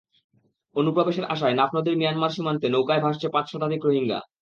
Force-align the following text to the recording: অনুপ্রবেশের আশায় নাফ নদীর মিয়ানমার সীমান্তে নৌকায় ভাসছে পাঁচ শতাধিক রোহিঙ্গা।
অনুপ্রবেশের 0.75 1.25
আশায় 1.25 1.55
নাফ 1.55 1.69
নদীর 1.75 1.99
মিয়ানমার 1.99 2.33
সীমান্তে 2.35 2.67
নৌকায় 2.69 3.03
ভাসছে 3.05 3.27
পাঁচ 3.29 3.45
শতাধিক 3.51 3.81
রোহিঙ্গা। 3.83 4.19